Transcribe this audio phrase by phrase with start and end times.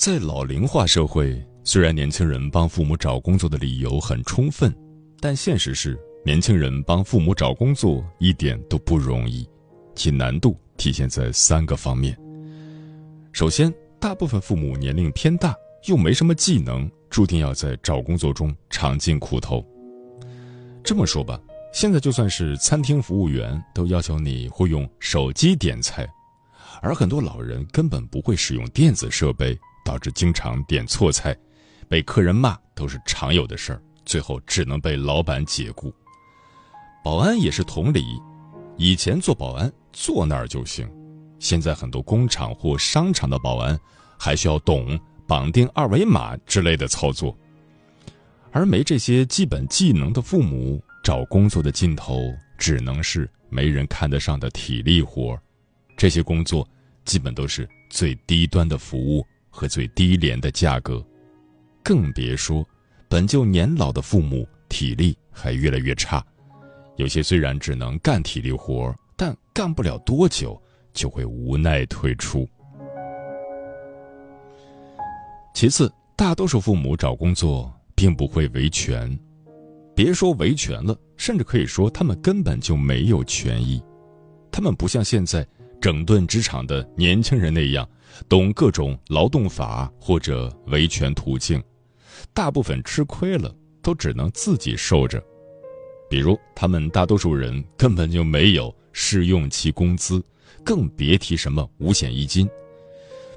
[0.00, 4.74] 在老龄化社会，虽然年轻人帮父母找工作的理由很充分，
[5.20, 5.94] 但现实是，
[6.24, 9.46] 年轻人帮父母找工作一点都不容易，
[9.94, 12.18] 其难度体现在三个方面。
[13.30, 15.54] 首先，大部分父母年龄偏大，
[15.86, 19.62] 又没什么技能，注定要在找工作中尝尽苦头。
[20.82, 21.38] 这么说吧，
[21.74, 26.08] 现在就算是餐厅服务员，都要求你会用手机点菜，
[26.80, 29.54] 而很多老人根本不会使用电子设备。
[29.90, 31.36] 导致经常点错菜，
[31.88, 35.92] 被客人骂都是常有的事儿，最后只能被老板解雇。
[37.02, 38.04] 保安也是同理，
[38.76, 40.88] 以前做保安坐那儿就行，
[41.40, 43.76] 现在很多工厂或商场的保安
[44.16, 47.36] 还需要懂绑定二维码之类的操作。
[48.52, 55.36] 而没这些基本技能的父母，找工作的尽头只能是没人看得上的体力活
[55.96, 56.64] 这些工作
[57.04, 59.26] 基本都是最低端的服务。
[59.60, 61.04] 和最低廉的价格，
[61.82, 62.66] 更别说
[63.10, 66.24] 本就年老的父母体力还越来越差，
[66.96, 70.58] 有些虽然只能干体力活，但干不了多久
[70.94, 72.48] 就会无奈退出。
[75.52, 79.14] 其次，大多数父母找工作并不会维权，
[79.94, 83.78] 别说维权了，甚至可以说他们根本就没有权益，
[84.50, 85.46] 他们不像现在
[85.82, 87.86] 整顿职场的年轻人那样。
[88.28, 91.62] 懂各种劳动法或者维权途径，
[92.32, 95.22] 大部分吃亏了都只能自己受着。
[96.08, 100.22] 比如，他们大多数人根本就没有试用期工资，
[100.64, 102.48] 更别提什么五险一金。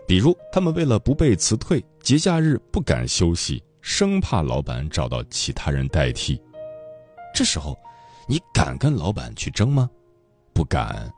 [0.08, 6.42] 比如，他们为了不被辞退，节假日不敢休息，生怕老板找到其他人代替。
[7.34, 7.78] 这时候，
[8.28, 9.90] 你敢跟老板去争吗？
[10.54, 11.12] 不敢。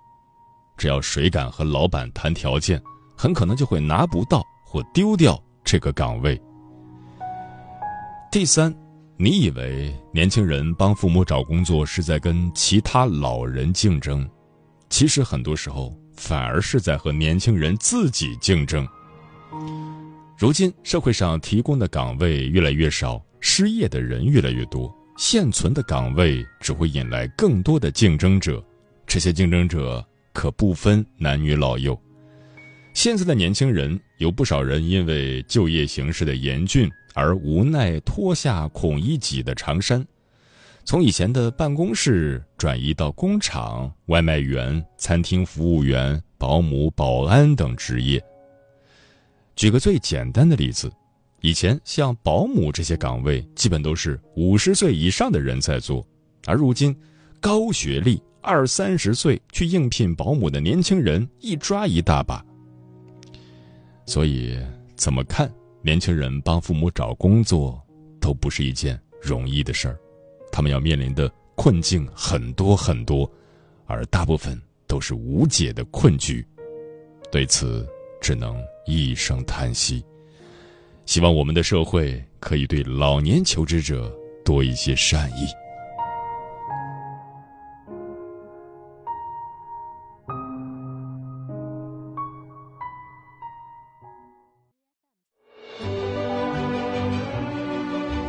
[0.78, 2.82] 只要谁敢和老板谈条件。
[3.16, 6.40] 很可能就会拿不到或丢掉这个岗位。
[8.32, 8.74] 第三，
[9.18, 14.30] 你以为年轻人帮父母找工作是在跟其他老人竞争，
[14.90, 18.86] 其实很多时候反而是在和年轻人自己竞争。
[20.38, 28.62] 如今社会上提供的岗位越来越少，失业的人越来越多，现存的岗位只会引来更多的竞争者，
[29.08, 31.98] 这些竞争者可不分男女老幼。
[32.96, 40.04] 现在的年轻人有不少人因为就业形势的严峻而无奈脱下孔乙己的长衫，
[40.86, 48.24] 从以前的办公室转移到工厂、外卖员、餐厅服务员、保姆、保安等职业。
[49.58, 50.90] 举个最简单的例子，
[51.42, 56.04] 以前像保姆这些岗位，基本都是五十岁以上的人在做，
[56.46, 56.96] 而如今，
[57.42, 62.44] 高学历、二三十岁去应聘保姆的年轻人一抓一大把。
[64.06, 64.58] 所以，
[64.96, 65.52] 怎么看
[65.82, 67.82] 年轻人帮父母找工作，
[68.20, 69.98] 都不是一件容易的事儿。
[70.52, 73.30] 他们要面临的困境很多很多，
[73.86, 76.46] 而大部分都是无解的困局。
[77.32, 77.86] 对此，
[78.22, 78.56] 只能
[78.86, 80.06] 一声叹息。
[81.06, 85.48] 希望我们的社会可以对老年求职者多一些善意。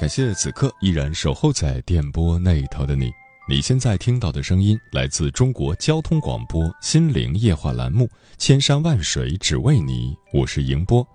[0.00, 3.12] 感谢此刻依然守候在电波那头的你。
[3.46, 8.06] 你现在听到的声音来自中国交通广播《心灵夜话》栏目，
[8.38, 11.06] 《千山万水只为你》，我是迎波。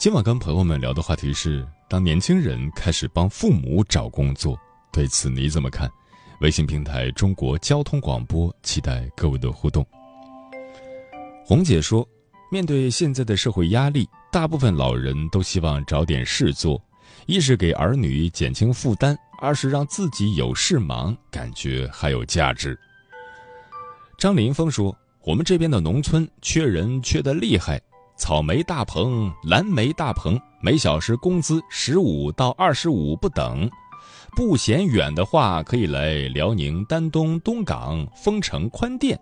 [0.00, 4.58] 今晚跟朋友们聊的话题是：当年轻人开始帮父母找工作，
[4.92, 5.88] 对此你怎么看？
[6.40, 9.86] 微信平台中国交通广播，期待各位的互动。
[11.44, 12.04] 红姐说，
[12.50, 16.82] 面对现在的社会压力，大部分老人都希望找点事做，
[17.26, 19.16] 一是给儿女减轻负担。
[19.38, 22.74] 二是让自己有事忙，感觉还有价值。
[24.16, 24.96] 张林峰说
[25.26, 27.78] ：“我们这边的农村缺人缺得厉害，
[28.16, 33.70] 草莓大棚、蓝莓大棚，每小时工资十五到二十五不等。
[34.34, 39.20] 不嫌远的话，可以来辽宁丹东东港丰城宽甸。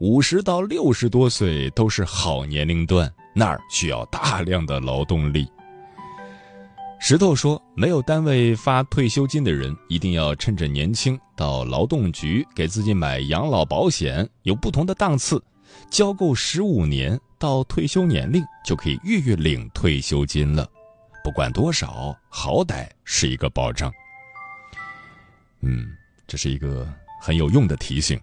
[0.00, 5.46] 五十到六十多岁都是好年龄段，那儿需要大量的劳动力。”
[7.04, 15.42] 石头说：“没有单位发退休金的人，一定要趁着年轻到劳动局给自己买养老保险，有不同的档次，
[15.90, 20.64] 交够十五年到退休年龄就可以月月领退休金了，
[21.24, 23.92] 不管多少，好歹是一个保障。”
[25.60, 25.88] 嗯，
[26.28, 26.88] 这是一个
[27.20, 28.16] 很有用的提醒。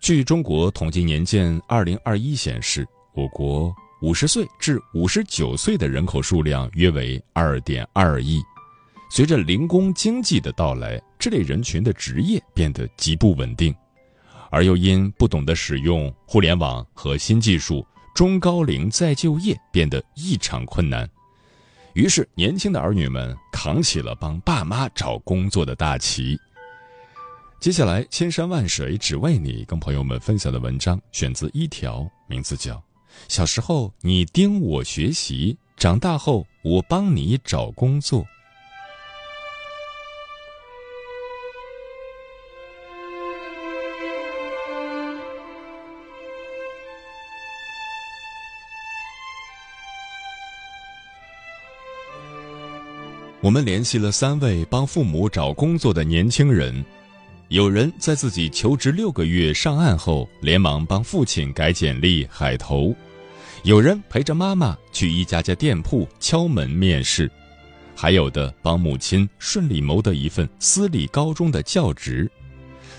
[0.00, 2.84] 据中国统计年鉴二零二一显示，
[3.14, 3.72] 我国。
[4.00, 8.40] 五十岁至五十九岁的人口数量约为二点二亿。
[9.10, 13.74] 随着零工经济的到来，这类人群的职业变得极不稳定，
[14.50, 17.84] 而又因不懂得使用互联网和新技术，
[18.14, 21.08] 中高龄再就业变得异常困难。
[21.94, 26.38] 于是，年轻的儿女们扛起了帮爸妈找工作的大旗。
[27.58, 32.80] 接下来，千山万水只为你，跟朋友们分享的文章选自一条，名字叫。
[33.26, 38.24] 小时候你盯我学习，长大后我帮你找工作。
[53.40, 56.84] 我们联系了三位帮父母找工作的年轻人。
[57.48, 62.92] 有人在自己求职六个月上岸后，连忙帮父亲改简历、海投；
[63.64, 67.30] 有人陪着妈妈去一家家店铺敲门面试，
[67.94, 72.30] 还有的帮母亲顺利谋得一份私立高中的教职。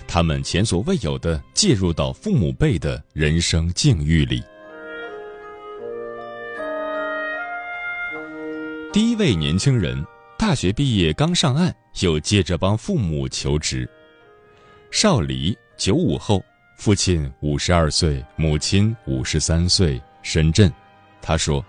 [0.06, 4.42] 他们前所未有的介入到父母辈的人生境遇里。
[8.92, 10.04] 第一位年轻人，
[10.38, 13.88] 大学毕业刚上岸，又接着帮父母求职。
[14.90, 16.44] 少李九五后，
[16.76, 20.72] 父亲五十二岁，母亲五十三岁，深圳。
[21.22, 21.64] 他说：“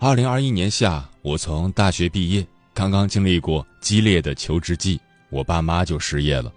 [0.00, 6.52] 二零二一年夏，我从大学毕业，刚刚经历过激烈的求职季，我爸妈就失业了。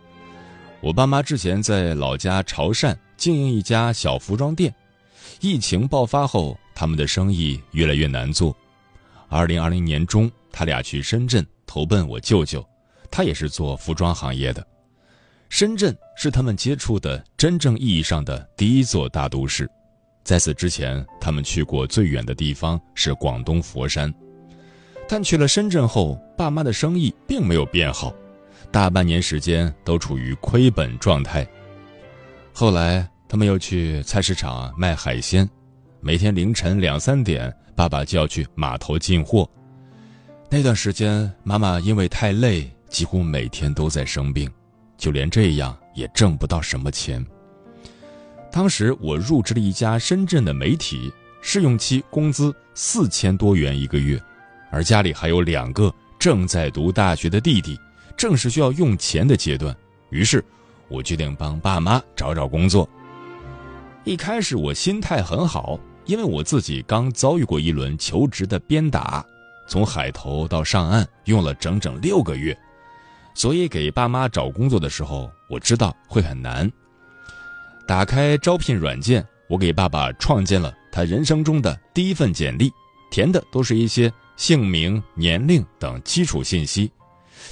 [0.82, 4.74] 我爸妈之前在老家潮汕经营一家小服装店，
[5.42, 8.56] 疫情爆发后，他们的生意越来越难做。
[9.28, 12.66] 二零二零年中，他俩去深圳投奔我舅舅，
[13.12, 14.66] 他也是做服装行业的。”
[15.50, 19.70] 深圳是他们接触的真正意义上的第一座大都市，
[20.29, 24.13] 在此之前，他们去过最远的地方是广东佛山，
[25.07, 28.13] 但去了深圳后，爸妈的生意并没有变好，
[28.71, 31.48] 大半年时间都处于亏本状态。
[32.53, 35.50] 后来，他们又去菜市场卖海鲜，
[36.00, 39.50] 每天凌晨两三点，爸爸就要去码头进货。
[40.48, 44.48] 那段时间，妈妈因为太累，几乎每天都在生病。
[44.95, 47.25] 就连这样也挣不到什么钱。
[48.51, 54.22] 当时我入职了一家深圳的媒体，试用期工资四千多元一个月，
[54.72, 57.79] 而家里还有两个正在读大学的弟弟，
[58.18, 59.75] 正是需要用钱的阶段。
[60.10, 60.44] 于是，
[60.88, 62.89] 我决定帮爸妈找找工作。
[64.03, 69.24] 一开始我心态很好，因为我自己刚遭遇过一轮求职的鞭打，
[69.68, 72.58] 从海投到上岸用了整整六个月。
[73.36, 76.70] 所以给爸妈找工作的时候，我知道会很难。
[77.89, 82.72] 打开招聘软件，我给爸爸创建了他人生中的第一份简历，
[83.10, 86.91] 填的都是一些姓名、年龄等基础信息，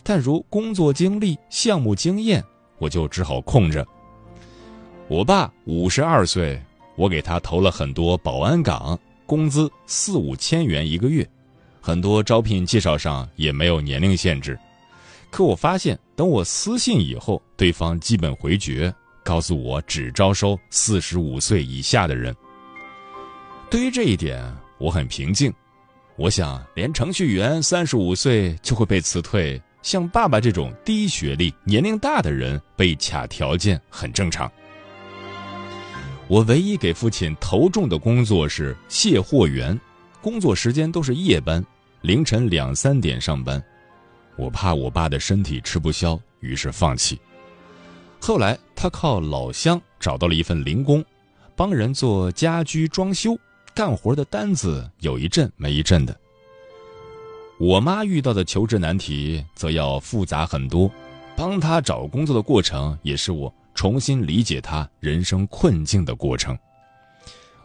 [0.04, 2.44] 但如工作经历、项目经验，
[2.78, 3.84] 我就只好空着。
[5.08, 6.62] 我爸五十二岁，
[6.96, 11.28] 我给他投了很多保安岗，工资四五千元一个月，
[11.82, 14.56] 很多招聘介绍上也没有年龄限制。
[15.32, 18.94] 可我发现，等我私信以后，对方基本回绝，
[19.28, 22.34] 告诉我只招收四十五岁以下的人。
[23.70, 24.42] 对于这一点，
[24.78, 25.54] 我很平静。
[26.16, 34.50] 我想，连程序员三十五岁就会被辞退，像爸爸这种低学历、年龄大的人被卡条件很正常。
[36.30, 39.78] 我唯一给父亲投中的工作是卸货员，
[40.22, 41.62] 工作时间都是夜班，
[42.00, 43.62] 凌晨两三点上班。
[44.38, 47.20] 我怕我爸的身体吃不消，于是放弃。
[48.20, 51.04] 后来他靠老乡找到了一份零工，
[51.56, 53.38] 帮人做家居装修。
[53.74, 56.20] 干活的单子有一阵没一阵的。
[57.60, 60.92] 我妈遇到的求职难题则要复杂很多，
[61.36, 66.58] 帮她找工作的过程也是我重新理解她人生困境的过程。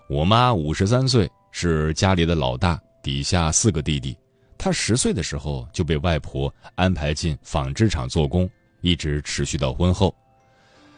[0.07, 4.15] 我妈五十三岁，是家里的老大，底下四个弟弟。
[4.59, 8.49] 她十岁的时候就被外婆安排进纺织厂做工，
[8.83, 10.15] 一直持续到婚后。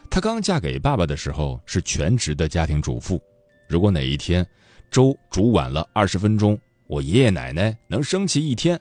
[0.09, 3.21] 她刚嫁给爸爸的时候是全职的家庭主妇，
[3.67, 4.45] 如果哪一天。
[4.91, 6.57] 粥煮晚了二十分钟，
[6.87, 8.79] 我爷爷奶奶能生气一天，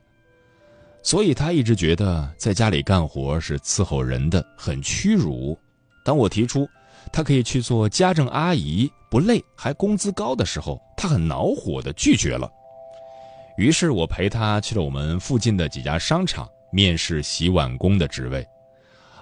[1.03, 5.59] 所以他一直觉得在家里干活是伺候人的，很屈辱。
[6.05, 6.69] 当我提出
[7.13, 12.49] 他可以去做家政阿姨，不累还工资高的时候，他很恼火的拒绝了。
[13.57, 18.47] 于是我陪他去了我们附近的几家商场面试洗碗工的职位，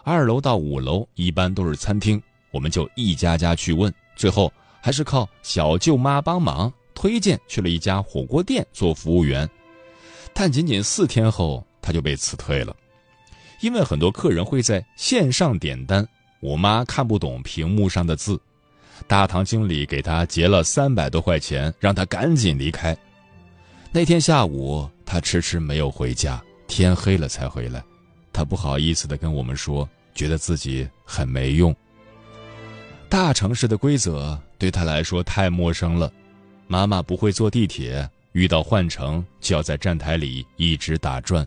[0.04, 4.52] 二楼到五楼一般都是餐厅，我们就一家家去问，最后。
[4.84, 9.48] 还是靠小舅妈帮忙推荐去了一家火锅店做服务员，
[10.34, 12.74] 但仅仅四天后他就被辞退了，
[13.60, 16.04] 因为很多客人会在线上点单，
[16.40, 18.36] 我妈看不懂屏幕上的字，
[19.06, 22.96] 大堂经理给他结了三百多块钱，让他赶紧离开。
[23.92, 27.80] 那天下午他迟迟没有回家，天黑了才回来，
[28.32, 31.74] 他不好意思的跟我们说，觉得自己很没用。
[33.08, 36.10] 大城市的规则对他来说太陌生了。
[36.66, 41.46] 妈妈不会坐地铁，遇到换乘就要在站台里一直打转。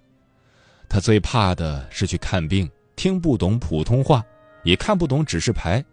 [0.88, 4.24] 他最怕的是去看病，听不懂普通话，
[4.64, 5.84] 也看不懂指示牌。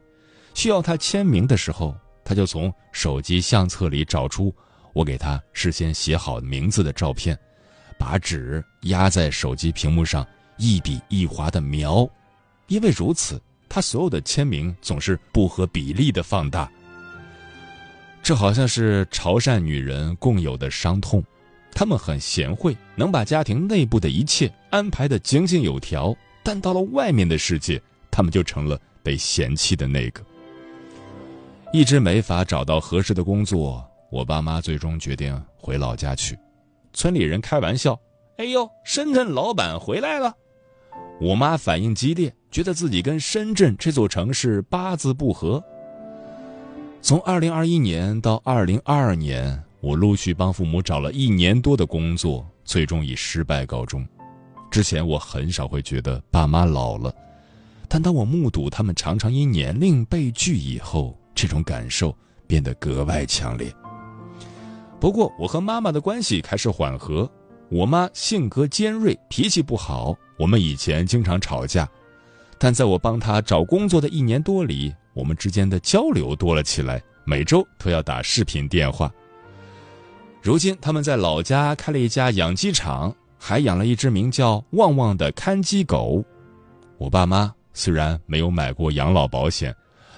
[0.52, 4.54] 需要他签名的时候，他就从手机相册里找出
[4.92, 7.38] 我给他事先写好名字的照片，
[7.98, 10.26] 把纸压在手机屏幕上，
[10.62, 12.08] 一笔一划的描。
[12.68, 13.40] 因为如此。
[13.74, 16.70] 他所有的签名总是不合比例的放大，
[18.22, 21.24] 这好像是潮汕女人共有的伤痛。
[21.74, 30.22] 她们很贤惠，能把家庭内部的一切安排的井井有条，但到了外面的世界，她们就成了被嫌弃的那个。
[31.72, 36.38] 一直没法找到合适的工作，我爸妈最终决定回老家去。
[36.92, 37.98] 村里人开玩笑
[38.36, 40.36] ：“哎呦，深圳老板回来了。”
[41.20, 42.34] 我妈反应激烈。
[42.50, 45.64] 觉得自己跟深圳这座城市八字不合。
[47.00, 54.06] 从二零二一年到二零二二年，我陆续帮父母找了一年多的工作，最终以失败告终。
[54.70, 57.10] 之前我很少会觉得爸妈老了，
[57.88, 62.14] 但当我目睹他们常常因年龄被拒以后，这种感受
[62.46, 63.74] 变得格外强烈。
[65.00, 67.30] 不过，我和妈妈的关系开始缓和。
[67.72, 71.88] 我妈性格尖锐，脾气不好，我们以前经常吵架。
[72.58, 79.10] 但在我帮她找工作的一年多里，我们之间的交流多了起来，每周都要打视频电话。
[80.42, 86.22] 如今他们在老家开了一家养鸡场，还养了一只名叫旺旺的看鸡狗。
[86.98, 89.74] 我爸妈虽然没有买过养老保险，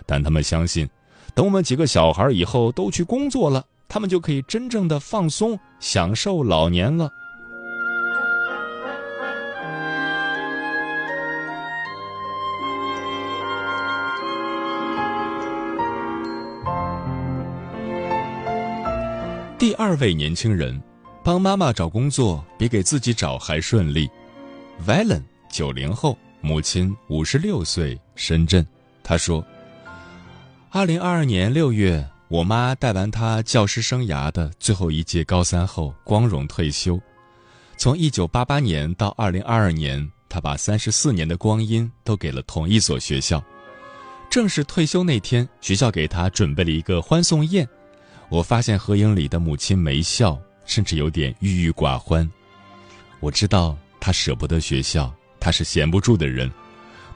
[0.06, 0.88] 但他们相信，
[1.36, 7.08] 等我们几个小孩以后都去工作了，他们就可以真正的放松，享受老年了。
[19.84, 20.82] 二位年轻人，
[21.22, 24.08] 帮妈妈找工作比给自己找还顺利。
[24.86, 28.66] Valen，九零后，母亲五十六岁，深圳。
[29.02, 29.44] 他说
[30.72, 36.98] ：“二零二二年六月，我妈带完她教师生涯的最后一届高三后，光荣退休。
[37.76, 43.44] 从一九八八年到二零二二年，她把三十四年的光阴都给了同一所学校。
[44.30, 47.68] 正式退休那天，学校给她准备了一个欢送宴。”
[48.34, 50.36] 我发现合影里的母亲没笑，
[50.66, 52.28] 甚至有点郁郁寡欢。
[53.20, 56.50] 我知道她舍不得学校，她是闲不住的人。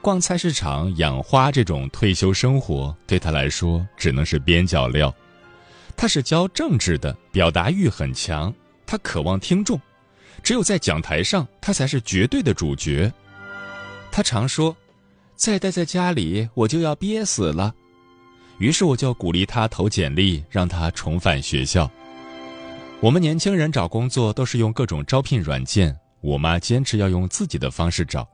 [0.01, 5.13] 逛菜市场、养花这种退休生活对她来说只能是边角料。
[5.97, 8.53] 她是教政治的，表达欲很强，
[8.85, 9.77] 她渴望听众，
[10.41, 13.11] 只有在讲台上，她才是绝对的主角。
[14.09, 14.73] 他常说
[15.35, 17.75] ：“再待在家里，我就要憋死了。”
[18.59, 21.89] 于是我就鼓励他投简历，让他重返学校。
[22.99, 28.27] 我们年轻人找工作都是用各种招聘软件，我妈坚持要用自己的方式找。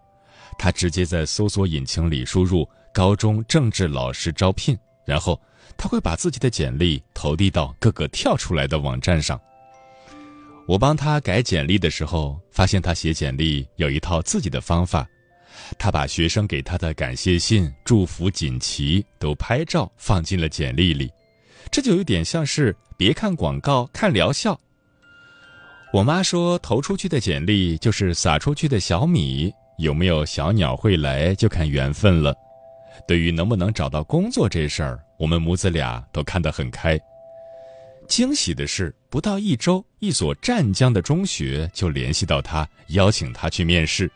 [0.58, 5.40] 她直接在搜索引擎里输入“高中政治老师招聘”，然后
[5.78, 9.40] 她会把自己的简历投递到各个跳出来的网站上。
[10.68, 15.08] 我帮她改简历的时候，发现她写简历有一套自己的方法。
[15.78, 21.12] 他把学生给他的感谢信、祝福锦旗都拍照放进了简历里，
[21.72, 24.60] 这就有点像是别看广告，看疗效。
[25.94, 32.36] 我妈说，投出去的简历就是撒出去的小米，有没有小鸟会来就看缘分了。
[33.08, 37.00] 对于能不能找到工作这事儿，我们母子俩都看得很开。
[38.08, 44.12] 惊喜的是，不到一周，一所湛江的中学就联系到他，邀请他去面试。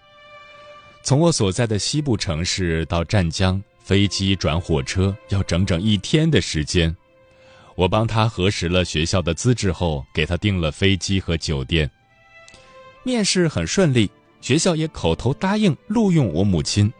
[1.01, 6.95] 从我所在的西部城市到湛江，飞机转火车要整整一天的时间。
[7.75, 11.89] 我帮他核实了学校的资质后，给他订了飞机和酒店。
[13.03, 16.91] 面试很顺利，学校也口头答应录用我母亲。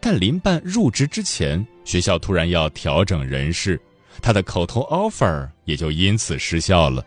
[0.00, 3.78] 但临办入职之前，学校突然要调整人事，
[4.22, 7.04] 他的口头 offer 也就因此失效了。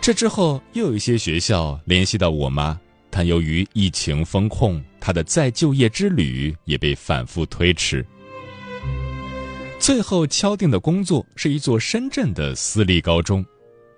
[0.00, 2.78] 这之后，又有一些学校联系到我妈。
[3.14, 8.04] 但由于疫情封控，他的再就业之旅也被反复推迟。
[9.78, 13.44] 最后敲定的工作是一座深圳的私立高中，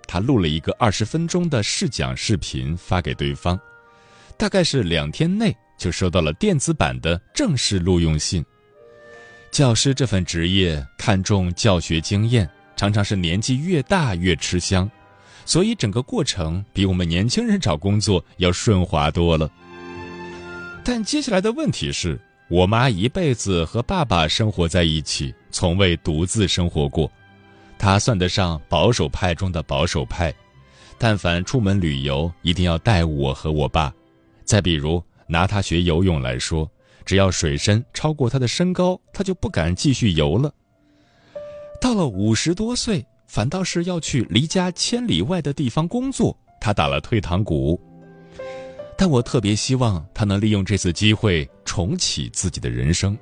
[0.05, 3.57] 他录了一个二十分钟的试讲视频发给对方，
[4.37, 8.43] 大概是两天内就收到了电子版的正式录用信。
[9.49, 14.91] 教师这份职业看重教学经验，常常是年纪越大越吃香。
[15.45, 19.49] 所以整个过程比我们年轻人找工作要顺滑多了。
[20.83, 27.11] 但接下来的问题是，我妈一辈子和爸爸生活在一起，从未独自生活过。
[27.77, 30.33] 她算得上保守派中的保守派，
[30.97, 33.93] 但凡出门旅游，一定要带我和我爸。
[34.43, 36.69] 再比如拿他学游泳来说，
[37.03, 40.53] 只要水深超过他的身高，他就不敢继续游了。
[41.79, 43.05] 到了五十多岁。
[43.27, 47.79] 反倒是要去离家千里外的地方工作，他打了退堂鼓。
[48.97, 53.17] 但我特别希望他能利用这次机会重启自己的人生。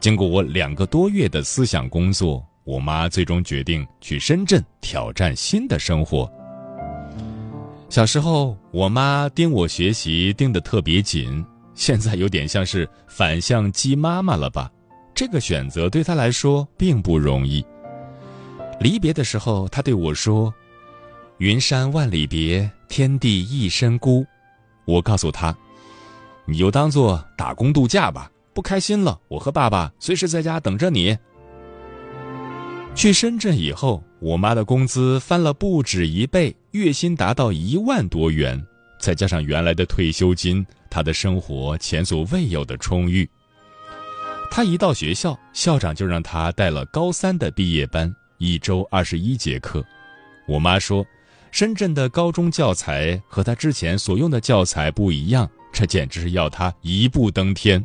[0.00, 6.30] 经过我两个多月的思想工作，我妈最终决定去深圳挑战新的生活。
[7.88, 14.70] 小时候，我妈盯我学习盯得特别紧，现在有点像是反向鸡妈妈了吧？
[15.14, 17.64] 这个选择对她来说并不容易。
[18.80, 20.52] 离别的时候，他对我说
[21.38, 24.24] ：“云山万里别，天地一身孤。”
[24.86, 25.56] 我告诉他
[26.46, 31.16] ：“你就当做打工度假吧，不开心了，我和爸爸随时在家等着你。”
[32.94, 38.60] 去深圳以后，我妈的工资翻了不止一倍，月薪达到一万多元，
[39.00, 43.28] 再加上原来的退休金，她的生活前所未有的充裕。
[44.50, 48.12] 她一到学校，校长就让她带了高三的毕业班。
[48.38, 49.84] 一周二十一节课，
[50.46, 51.04] 我妈说，
[51.50, 57.84] 深圳的高中教材和她之前所用的教材不一样，这简直是要她一步登天。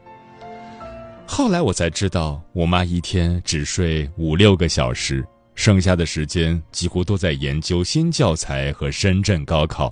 [1.26, 9.92] 后来我才知道，我妈一天只睡五六个小时，剩下的时间几乎都在研究新教材和深圳高考。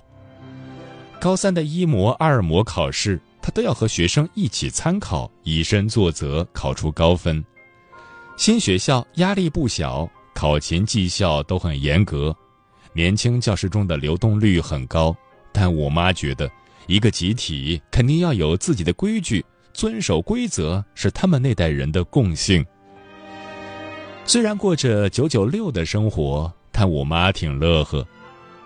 [1.18, 7.44] 高三的一模、二模考试，她都要和学生一起参考，以身作则，考出高分。
[8.36, 10.08] 新学校压力不小。
[10.34, 12.34] 考勤绩效都很严格，
[12.92, 15.14] 年轻教师中的流动率很高。
[15.52, 16.50] 但我妈觉得，
[16.86, 22.64] 一个集体肯定要有自己的规矩，遵守规则是他们那代人的共性。
[24.24, 28.06] 虽然过着九九六的生活，但我妈挺乐呵。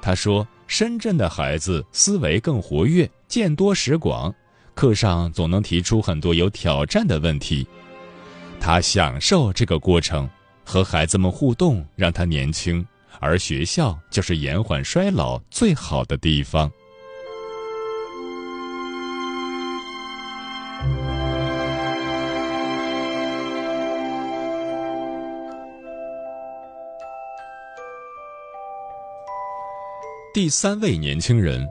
[0.01, 4.33] 她说：“深圳的孩子思维更活跃，见多识广，
[4.75, 7.67] 课上总能提出很多有挑战的问题。
[8.61, 10.29] 她享受这个过程。”
[10.67, 12.85] 和孩子们互动，让他年轻，
[13.21, 16.69] 而学校就是延缓衰老最好的地方。
[30.35, 31.65] 第三位年轻人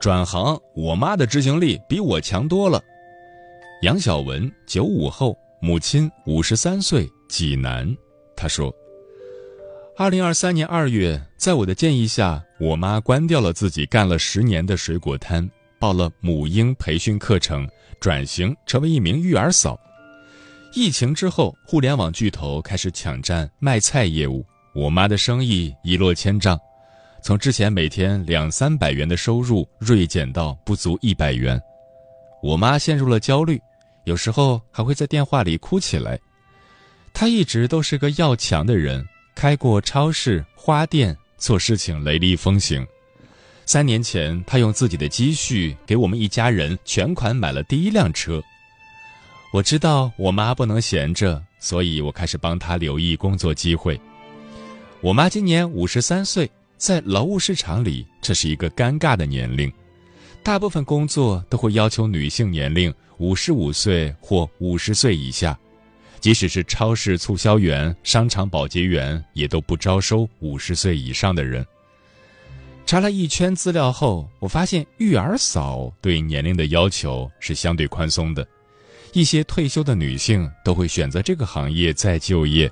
[0.00, 2.80] 转行，我妈的执行力比我强多了。
[3.82, 7.94] 杨晓文，九五后，母亲五十三岁，济南。
[8.40, 8.74] 他说
[9.98, 15.46] ：“二零二三年二月，在我的建议下，我妈关掉了自己干了十年的水果摊，
[15.78, 17.68] 报了母婴培训课程，
[18.00, 19.78] 转型成为一名育儿嫂。
[20.72, 24.42] 疫情之后，互联网巨头开始抢占卖菜业务，
[24.74, 26.58] 我妈的生意一落千丈，
[27.22, 31.60] 从之前每天两三百元的收入锐减到不足一百元。
[32.42, 33.60] 我妈陷入了焦虑，
[34.04, 36.18] 有时候还会在电话里哭起来。
[37.12, 42.86] 他一直都是个要强的人，开过超市、花店，做事情雷厉风行。
[43.66, 48.42] 三年前，他用自己的积蓄给我们一家人全款买了第一辆车。
[49.52, 54.00] 我知道我妈不能闲着，所以我开始帮她留意工作机会。
[55.00, 59.70] 我妈今年五十三岁，在劳务市场里，这是一个尴尬的年龄。
[60.42, 65.58] 大部分工作都会要求女性年龄五十五岁或五十岁以下，
[66.20, 71.66] 即使是超市促销员、商场保洁员，也都不招收五十岁以上的人。
[72.84, 78.46] 查了一圈资料后，我发现育儿嫂对年龄的要求是相对宽松的。
[79.12, 82.70] 一些退休的女性都会选择这个行业再就业。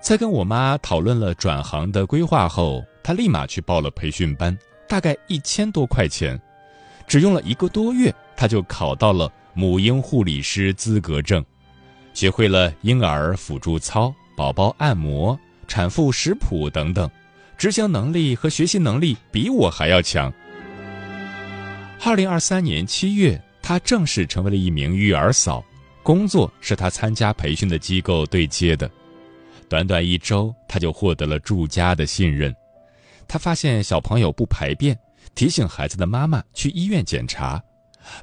[0.00, 4.56] 在跟我妈讨论了转行的规划后，她立马去报了培训班，
[4.88, 6.40] 大概一千多块钱，
[7.06, 11.44] 只用了一个多月，她就考到了母婴护理师资格证，
[12.14, 17.10] 学会了婴儿辅助操、宝宝按摩、产妇食谱等等，
[17.58, 20.32] 执行能力和学习能力比我还要强。
[22.02, 23.38] 二零二三年七月。
[23.66, 25.64] 她正式成为了一名育儿嫂，
[26.02, 28.90] 工作是她参加培训的机构对接的。
[29.70, 32.54] 短短一周，她就获得了住家的信任。
[33.26, 34.94] 她发现小朋友不排便，
[35.34, 37.58] 提醒孩子的妈妈去医院检查。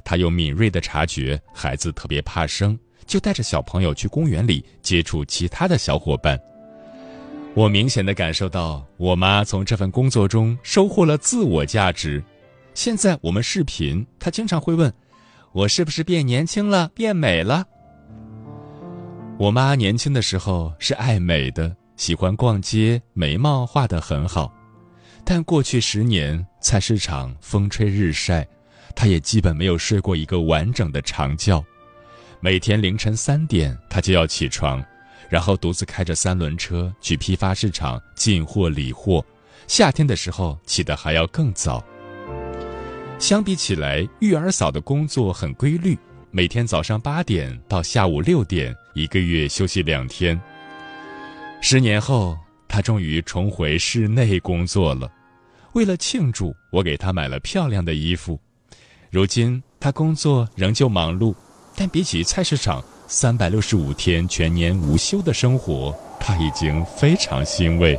[0.04, 6.38] 她又敏锐地察觉孩子特别怕生，就带着小朋友去公园里接触其他的小伙伴。
[7.54, 12.22] 我明显的感受到，我妈从这份工作中收获了自我价值。
[12.74, 14.92] 现在我们视频，她经常会问。
[15.52, 17.66] 我是不是变年轻了，变美了？
[19.38, 24.50] 我妈年轻的时候是爱美的，喜欢逛街，眉毛画得很好。
[25.24, 28.48] 但过去十年，菜市场风吹日晒，
[28.96, 31.62] 她也基本没有睡过一个完整的长觉。
[32.44, 34.84] 每天凌晨三点，她就要起床，
[35.28, 39.24] 然后独自开着三轮车去批发市场进货理货。
[39.68, 41.80] 夏天的时候，起得还要更早。
[43.16, 45.96] 相比起来，育儿嫂的工作很规律，
[46.32, 50.38] 每天早上八点到下午六点，一个月休息两天。
[51.60, 55.08] 十年后，她终于重回室内工作了。
[55.74, 58.36] 为了庆祝，我给她买了漂亮的衣服。
[59.10, 61.32] 如今，她工作仍旧忙碌，
[61.74, 67.98] 但比起菜市场三百六十五天全年无休的生活，他已经非常欣慰。